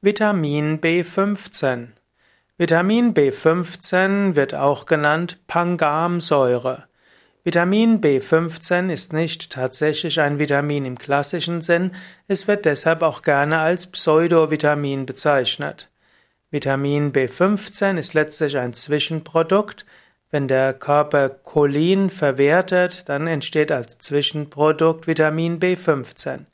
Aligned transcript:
Vitamin 0.00 0.80
B15. 0.80 1.88
Vitamin 2.56 3.14
B15 3.14 4.36
wird 4.36 4.54
auch 4.54 4.86
genannt 4.86 5.40
Pangamsäure. 5.48 6.84
Vitamin 7.42 8.00
B15 8.00 8.92
ist 8.92 9.12
nicht 9.12 9.50
tatsächlich 9.50 10.20
ein 10.20 10.38
Vitamin 10.38 10.84
im 10.84 10.98
klassischen 10.98 11.62
Sinn, 11.62 11.90
es 12.28 12.46
wird 12.46 12.64
deshalb 12.64 13.02
auch 13.02 13.22
gerne 13.22 13.58
als 13.58 13.88
Pseudovitamin 13.88 15.04
bezeichnet. 15.04 15.90
Vitamin 16.52 17.12
B15 17.12 17.98
ist 17.98 18.14
letztlich 18.14 18.56
ein 18.56 18.74
Zwischenprodukt. 18.74 19.84
Wenn 20.30 20.46
der 20.46 20.74
Körper 20.74 21.28
Cholin 21.28 22.10
verwertet, 22.10 23.08
dann 23.08 23.26
entsteht 23.26 23.72
als 23.72 23.98
Zwischenprodukt 23.98 25.08
Vitamin 25.08 25.58
B15. 25.58 26.44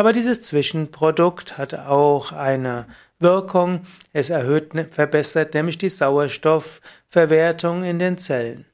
Aber 0.00 0.12
dieses 0.14 0.40
Zwischenprodukt 0.40 1.58
hat 1.58 1.74
auch 1.74 2.32
eine 2.32 2.86
Wirkung. 3.18 3.82
Es 4.14 4.30
erhöht, 4.30 4.72
verbessert 4.92 5.52
nämlich 5.52 5.76
die 5.76 5.90
Sauerstoffverwertung 5.90 7.84
in 7.84 7.98
den 7.98 8.16
Zellen. 8.16 8.64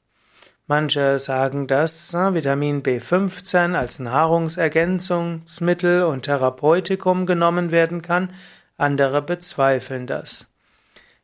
Manche 0.67 1.19
sagen, 1.19 1.67
dass 1.67 2.13
Vitamin 2.13 2.81
B15 2.81 3.75
als 3.75 3.99
Nahrungsergänzungsmittel 3.99 6.03
und 6.03 6.23
Therapeutikum 6.23 7.25
genommen 7.25 7.71
werden 7.71 8.01
kann. 8.01 8.31
Andere 8.77 9.21
bezweifeln 9.21 10.07
das. 10.07 10.47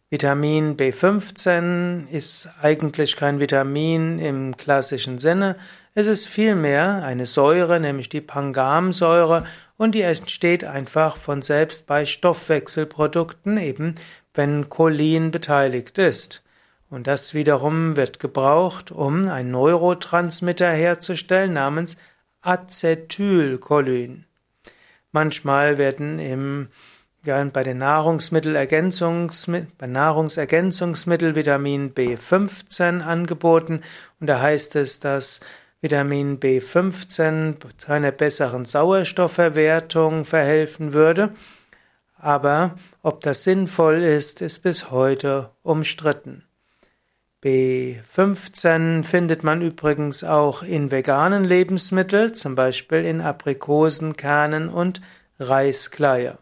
Vitamin 0.10 0.76
B15 0.76 2.10
ist 2.10 2.50
eigentlich 2.62 3.16
kein 3.16 3.40
Vitamin 3.40 4.20
im 4.20 4.58
klassischen 4.58 5.18
Sinne. 5.18 5.56
Es 5.96 6.08
ist 6.08 6.28
vielmehr 6.28 7.04
eine 7.04 7.26
Säure, 7.26 7.80
nämlich 7.80 8.10
die 8.10 8.22
Pangamsäure, 8.22 9.46
und 9.84 9.96
die 9.96 10.02
entsteht 10.02 10.64
einfach 10.64 11.18
von 11.18 11.42
selbst 11.42 11.88
bei 11.88 12.06
Stoffwechselprodukten, 12.06 13.58
eben 13.58 13.96
wenn 14.34 14.70
Cholin 14.70 15.30
beteiligt 15.30 15.98
ist. 15.98 16.42
Und 16.90 17.06
das 17.06 17.34
wiederum 17.34 17.98
wird 17.98 18.18
gebraucht, 18.22 18.92
um 18.92 19.28
einen 19.28 19.52
Neurotransmitter 19.52 20.72
herzustellen 20.72 21.52
namens 21.52 21.98
Acetylcholin. 22.42 24.24
Manchmal 25.12 25.78
werden 25.78 26.18
im 26.18 26.70
ja, 27.26 27.44
bei 27.44 27.64
den 27.64 27.80
Nahrungsmittelergänzungsmitteln, 27.80 29.72
bei 29.78 29.88
Nahrungsergänzungsmittel 29.88 31.36
Vitamin 31.36 31.94
B15 31.94 33.02
angeboten 33.02 33.82
und 34.22 34.28
da 34.28 34.40
heißt 34.40 34.78
es, 34.78 35.02
dass 35.02 35.42
Vitamin 35.84 36.40
B15 36.40 37.58
zu 37.78 37.92
einer 37.92 38.12
besseren 38.12 38.64
Sauerstoffverwertung 38.64 40.24
verhelfen 40.24 40.94
würde. 40.94 41.34
Aber 42.16 42.76
ob 43.02 43.20
das 43.20 43.44
sinnvoll 43.44 44.02
ist, 44.02 44.42
ist 44.42 44.60
bis 44.60 44.92
heute 44.92 45.50
umstritten. 45.62 46.46
B15 47.44 49.04
findet 49.04 49.44
man 49.44 49.62
übrigens 49.62 50.24
auch 50.24 50.64
in 50.64 50.90
veganen 50.90 51.44
Lebensmitteln, 51.44 52.34
zum 52.34 52.56
Beispiel 52.56 53.04
in 53.04 53.20
Aprikosenkernen 53.20 54.70
und 54.70 55.02
Reiskleie. 55.38 56.38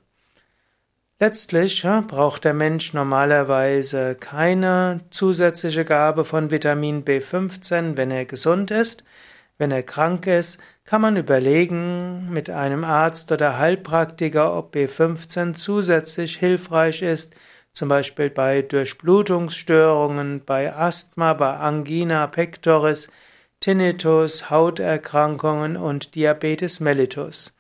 Letztlich 1.20 1.82
braucht 2.08 2.46
der 2.46 2.54
Mensch 2.54 2.94
normalerweise 2.94 4.14
keine 4.14 5.02
zusätzliche 5.10 5.84
Gabe 5.84 6.26
von 6.26 6.52
Vitamin 6.52 7.04
B15, 7.06 7.98
wenn 7.98 8.12
er 8.12 8.26
gesund 8.26 8.70
ist. 8.70 9.04
Wenn 9.58 9.72
er 9.72 9.84
krank 9.84 10.28
ist, 10.28 10.60
kann 10.86 11.02
man 11.02 11.18
überlegen 11.18 12.30
mit 12.32 12.50
einem 12.50 12.84
Arzt 12.84 13.32
oder 13.32 13.58
Heilpraktiker, 13.58 14.58
ob 14.58 14.76
B15 14.76 15.54
zusätzlich 15.54 16.38
hilfreich 16.38 17.02
ist, 17.02 17.36
zum 17.74 17.88
Beispiel 17.88 18.30
bei 18.30 18.62
Durchblutungsstörungen, 18.62 20.44
bei 20.46 20.76
Asthma, 20.76 21.34
bei 21.34 21.56
Angina 21.56 22.28
pectoris, 22.28 23.10
Tinnitus, 23.62 24.50
Hauterkrankungen 24.50 25.78
und 25.78 26.16
Diabetes 26.16 26.80
mellitus. 26.80 27.56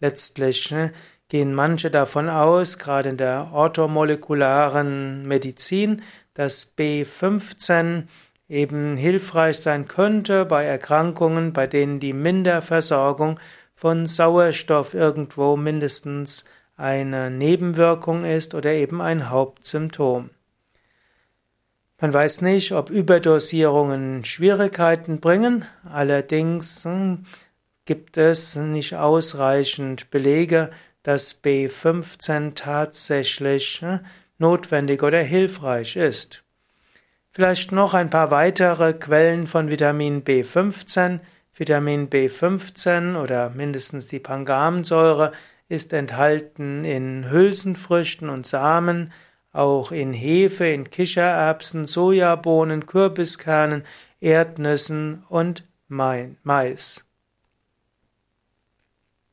Letztlich 0.00 0.70
ne, 0.70 0.92
gehen 1.28 1.54
manche 1.54 1.90
davon 1.90 2.28
aus, 2.28 2.78
gerade 2.78 3.10
in 3.10 3.16
der 3.16 3.50
orthomolekularen 3.52 5.26
Medizin, 5.28 6.02
dass 6.34 6.76
B15 6.76 8.04
eben 8.54 8.96
hilfreich 8.96 9.58
sein 9.58 9.88
könnte 9.88 10.44
bei 10.46 10.64
Erkrankungen, 10.64 11.52
bei 11.52 11.66
denen 11.66 11.98
die 11.98 12.12
Minderversorgung 12.12 13.40
von 13.74 14.06
Sauerstoff 14.06 14.94
irgendwo 14.94 15.56
mindestens 15.56 16.44
eine 16.76 17.30
Nebenwirkung 17.30 18.24
ist 18.24 18.54
oder 18.54 18.72
eben 18.72 19.00
ein 19.00 19.28
Hauptsymptom. 19.28 20.30
Man 22.00 22.12
weiß 22.12 22.42
nicht, 22.42 22.72
ob 22.72 22.90
Überdosierungen 22.90 24.24
Schwierigkeiten 24.24 25.20
bringen, 25.20 25.64
allerdings 25.84 26.84
hm, 26.84 27.24
gibt 27.84 28.16
es 28.16 28.56
nicht 28.56 28.94
ausreichend 28.94 30.10
Belege, 30.10 30.70
dass 31.02 31.42
B15 31.42 32.54
tatsächlich 32.54 33.82
äh, 33.82 33.98
notwendig 34.38 35.02
oder 35.02 35.20
hilfreich 35.22 35.96
ist. 35.96 36.44
Vielleicht 37.34 37.72
noch 37.72 37.94
ein 37.94 38.10
paar 38.10 38.30
weitere 38.30 38.92
Quellen 38.92 39.48
von 39.48 39.68
Vitamin 39.68 40.22
B15. 40.22 41.18
Vitamin 41.52 42.08
B15 42.08 43.20
oder 43.20 43.50
mindestens 43.50 44.06
die 44.06 44.20
Pangamsäure 44.20 45.32
ist 45.68 45.92
enthalten 45.92 46.84
in 46.84 47.28
Hülsenfrüchten 47.28 48.28
und 48.28 48.46
Samen, 48.46 49.12
auch 49.52 49.90
in 49.90 50.12
Hefe, 50.12 50.68
in 50.68 50.90
Kichererbsen, 50.90 51.86
Sojabohnen, 51.86 52.86
Kürbiskernen, 52.86 53.82
Erdnüssen 54.20 55.24
und 55.28 55.66
Mais. 55.88 57.04